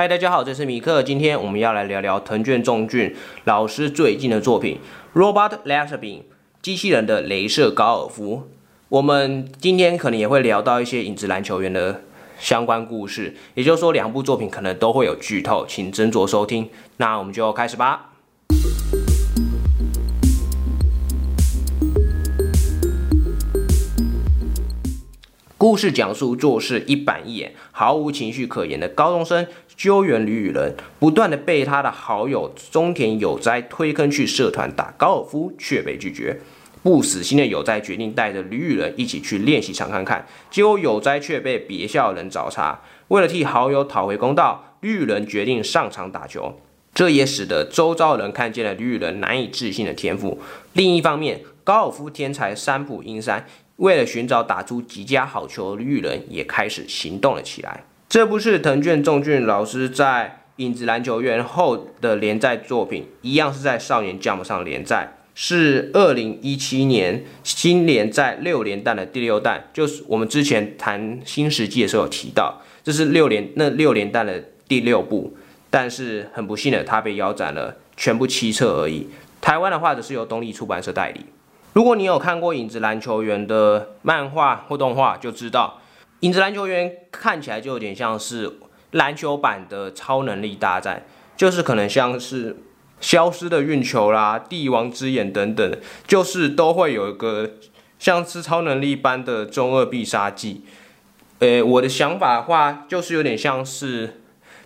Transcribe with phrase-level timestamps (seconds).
[0.00, 1.02] 嗨，大家好，这是米克。
[1.02, 3.14] 今天我们要来聊聊藤卷重俊
[3.44, 4.78] 老师最近的作品
[5.20, 6.24] 《Robot l a s e r b i n
[6.62, 8.48] 机器人的镭射高尔夫。
[8.88, 12.00] 我们今天可能也会聊到一些影子篮球员的
[12.38, 16.70] 相关故事，也就是说，两部作品可能都会有剧透，请斟酌收听。
[16.96, 18.06] 那我们就开始吧。
[25.58, 36.38] 故事讲述做事一板一眼、毫无情绪可言的高中生鸠原吕羽人，不断的被他的好友中田有哉推坑去社团打高尔夫，却被拒绝。
[36.82, 42.82] 不死心的有哉决定带着吕羽人一起去练习场看看，结果有哉却被别校人找茬。
[43.08, 46.60] 为了替好友讨回公道，吕羽人决定上场打球，
[46.92, 50.38] 这也使得周遭人看见了吕羽人难以置信的天赋。
[50.74, 53.46] 另一方面，高尔夫天才山浦英山。
[53.80, 57.84] 为了寻找打出极佳好球的绿人，也开始行动了起来。
[58.10, 75.34] 这部是藤卷重俊老师在影子篮球院后的连载作品，一样是在少年 Jump 上连载，是二零一七年新连载六连弹的第六弹，就是我们之前谈新世纪的时候有提到，这是六连那六连弹的第六部，
[75.70, 79.08] 但是很不幸的，它被腰斩了，全部七册而已。
[79.40, 81.24] 台湾的话，则是由东立出版社代理。
[81.72, 85.78] 如果你有看过《影子篮球员》的漫画或动画，就知道
[86.20, 88.58] 《影子篮球员》看起来就有点像是
[88.90, 91.04] 篮球版的超能力大战，
[91.36, 92.56] 就是可能像是
[93.00, 97.52] 消失的运球啦、帝王之眼等等，就是都会有一个
[98.00, 100.64] 像是超能力般的中二必杀技。
[101.38, 104.20] 呃，我的想法的话，就是有点像是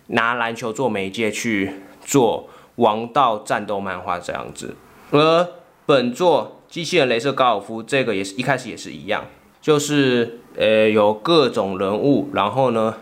[0.07, 4.75] 拿篮球做媒介去做王道战斗漫画这样子，
[5.11, 5.47] 而
[5.85, 6.53] 本作。
[6.75, 9.23] 机器人镭射高尔夫这个也是一开始也是一样，
[9.61, 12.97] 就是呃有各种人物，然后呢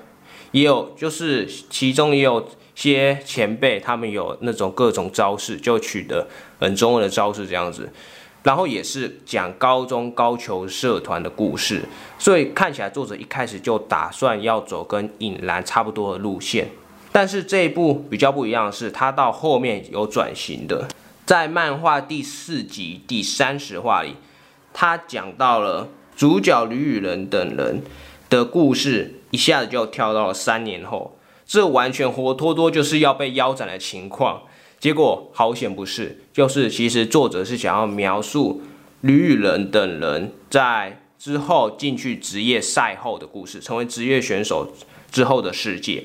[0.52, 6.28] 也有就是其中也有些前辈他们有那种各种招式，就取得
[6.60, 7.90] 很中文的招式这样子，
[8.44, 11.82] 然后也是讲高中高球社团的故事，
[12.20, 16.70] 所以看起来作者一开始就打算要走跟影篮差不多的路线，
[17.12, 20.88] 但是这一部比较不一样的是，他到后面有转型的。
[21.26, 24.16] 在漫画第四集第三十话里，
[24.74, 27.82] 他讲到了主角吕羽人等人
[28.30, 34.44] 的故事，一下子就跳到了三年后，这完全活脱脱就是要被腰斩的情况。
[34.80, 38.62] 结果好险不是，就是其实作者是想要描述
[39.00, 44.74] 吕羽人等人在之后进去职业赛后的故事，成为职业选手
[45.10, 46.04] 之后的世界。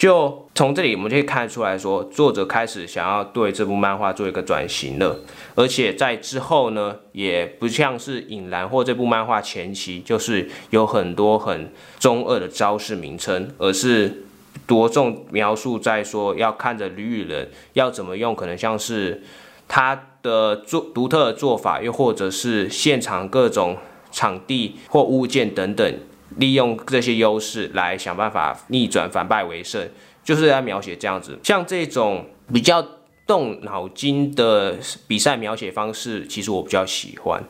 [0.00, 5.20] 就从这里，我们可以看出来说，作者开始想要对这部漫画做一个转型了。
[5.54, 14.24] 而且在之后呢，也不像是影蓝或这部漫画前期，就是有很多很中二的招式名称，而是
[14.66, 19.22] 着重描述在说要看着吕羽人要怎么用，可能像是
[19.68, 23.76] 他的做独特的做法，又或者是现场各种
[24.10, 25.94] 场地或物件等等。
[26.36, 29.88] 利用这些优势来想办法逆转反败为胜，
[30.22, 31.38] 就是在描写这样子。
[31.42, 32.84] 像这种比较
[33.26, 34.76] 动脑筋的
[35.06, 37.42] 比赛描写方式，其实我比较喜欢。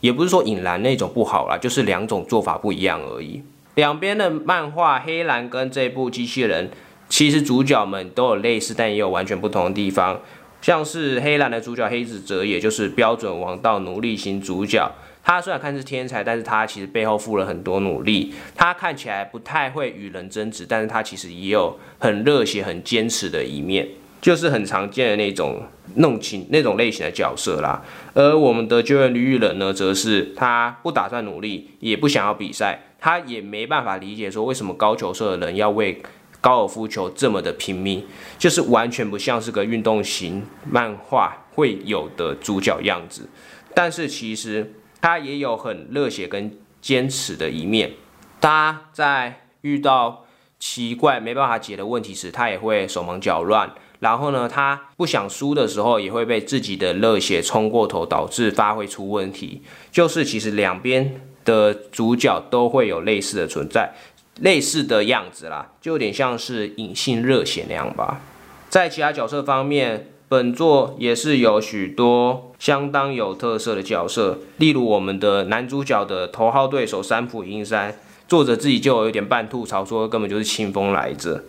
[0.00, 3.42] 也不是说引蓝那种不好啦，就是两种做法不一样而已。
[3.74, 6.70] 两边的漫画黑蓝跟这部机器人，
[7.08, 10.20] 其实主角们都有类似，但也有完全不同的地方。
[10.60, 14.90] 像是黑蓝的主角黑子哲，也就是标准王道努力型主角。
[15.22, 18.34] 他虽然看似天才，但是他其实背后付了很多努力。
[18.56, 23.86] 他看起来不太会与人争执，但是他其实也有很热血、很坚持的一面，
[24.20, 25.62] 就是很常见的那种
[25.96, 27.82] 弄情那种类型的角色啦。
[28.14, 36.00] 而我们的救援吕玉人呢，则是他不打算努力，也不想要比赛，他也没办法理解说为什么高球社的人要为
[36.40, 38.04] 高尔夫球这么的拼命，
[38.38, 43.28] 就是完全不像是个运动型漫画会有的主角样子。
[43.74, 44.74] 但是其实。
[45.02, 47.92] 他也有很热血跟坚持的一面。
[48.38, 50.26] 他在遇到
[50.58, 53.72] 奇怪没办法解的问题时，他也会手忙脚乱。
[54.00, 59.62] 然后呢，他不想输的时候，也会被自己的热血冲过头，导致发挥出问题。
[59.90, 63.94] 就是其实两边的主角都会有类似的存在，
[64.40, 68.20] 类似的样子啦，就有点像是隐性热血那样吧。
[68.68, 70.08] 在其他角色方面。
[70.30, 77.96] 本作也是有许多相当有特色的角色，例如我们的男主角的头号对手三浦英山，
[78.28, 81.42] 作者自己就有点半吐槽说根本就是清风来着。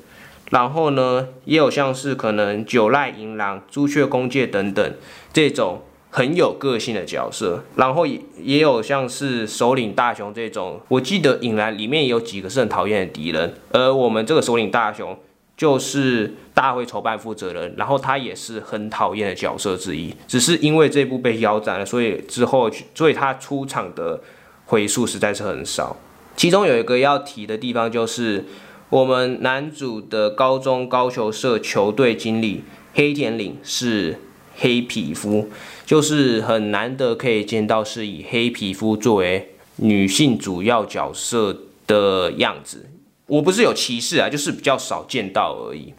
[0.50, 4.94] 然后呢，也有像是可能九濑银狼、朱雀弓介等等
[5.32, 7.64] 这种很有个性的角色。
[7.76, 15.18] 然后也也有像是首领大雄这种，我记得影兰里面也有几个是很讨厌的敌人，而我们这个首领大雄。
[15.58, 20.12] 就是大会筹办负责人，然后他也是很讨厌的角色之一。
[20.28, 24.20] 只是因为这部被腰斩了，所以之后，所以他出场的
[24.66, 25.96] 回数实在是很少。
[26.36, 28.44] 其中有一个要提的地方，就是
[28.90, 32.64] 我们男主的高中高球社球队经理
[32.96, 34.18] 黑田岭是
[34.62, 35.50] 黑皮肤，
[35.86, 42.88] 就是很难得可以见到是以黑皮肤作为女性主要角色的样子。
[43.26, 45.94] 我不是有歧视啊，就是比较少见到而已。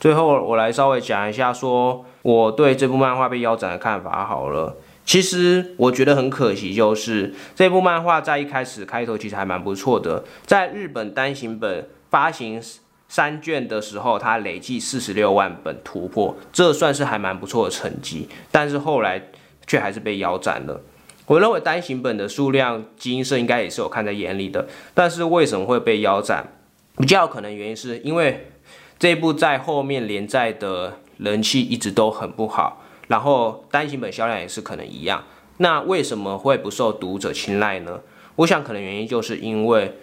[0.00, 4.76] 最后我来稍微讲一下，说我对这部漫画被腰斩的看法好了。
[5.06, 12.60] 其实我觉得很可惜，就是这部漫画在一开始开头其实还蛮不错的，在日本单行本发行
[13.08, 18.28] 三卷的时候，它累计四十六万本突破，这算是还蛮不错的成绩。
[18.50, 19.30] 但是后来
[19.66, 20.80] 却还是被腰斩了。
[21.26, 24.66] 我认为单行本的数量，基因社应该也是有看在眼里的。
[24.92, 26.46] 但是为什么会被腰斩？
[26.96, 28.50] 比较可能原因是因为
[28.98, 32.82] 这部在后面连载的人气一直都很不好。
[33.08, 35.24] 然后单行本销量也是可能一样，
[35.58, 38.00] 那为什么会不受读者青睐呢？
[38.36, 39.96] 我想可能原因就是因为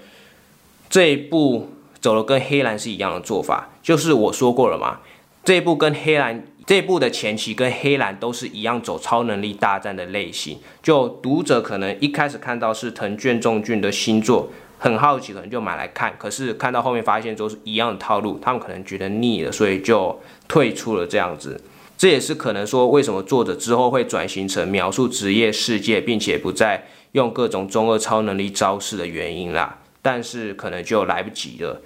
[0.89, 1.69] 这一部
[2.01, 4.99] 走了跟黑蓝是一样的做法，就是我说过了嘛，
[5.45, 14.49] 这一部跟黑蓝这一部的前期跟黑蓝都是一样走超能力大战的类型，就读者可能一开始看到是藤卷重俊的新作，
[14.79, 21.61] 很好奇，可能就买来看，可是看到后面发现都是一样的套路，他们可能觉得腻了，所以就退出了这样子。
[21.97, 29.77] 这也是可能说，为什么作者之后会转型成描述职业世界，并且不再用各种中二超能力招式的原因啦。
[30.01, 31.81] 但是可能就来不及了，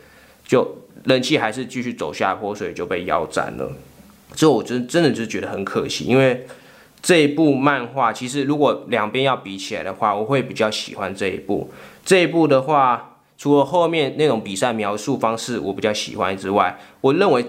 [0.45, 3.71] 就人气还是继续走下坡，所以就被腰斩了。
[4.33, 6.45] 之后我真真的就觉得很可惜，因为
[7.01, 11.71] 这一部漫画其实如果两边要比起来的话，我会比较喜欢这一部。
[12.03, 17.45] 这一部的话，除了后面那种比赛描述方式我比较喜欢之外，我认为。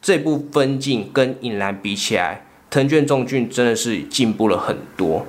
[0.00, 5.26] 这部分镜跟影蓝比起来，藤卷重俊真的是进步了很多。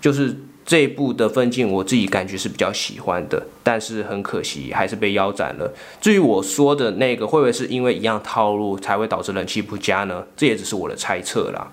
[0.00, 0.36] 就是
[0.68, 5.72] 这一部的分镜，我自己感觉是比较喜欢的，但是很可惜还是被腰斩了。
[5.98, 10.22] 至于我说的那个，会不会是因为一样套路才会导致人气不佳呢？
[10.36, 11.72] 这也只是我的猜测啦。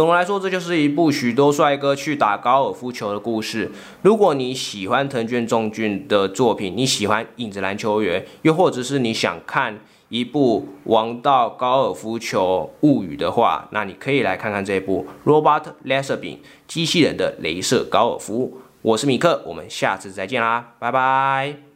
[0.00, 3.70] 总的来说，这就是一部许多帅哥去打高尔夫球的故事。
[4.00, 9.78] 如果你喜欢藤卷重俊的作品，你喜欢影子篮球员，又或者是你想看。
[10.08, 16.36] 一部《王道高尔夫球物语》的话，那你可以来看看这部《Robot Laser Beam》
[16.66, 18.58] 机器人的镭射高尔夫。
[18.80, 21.69] 我是米克，我们下次再见啦，拜拜。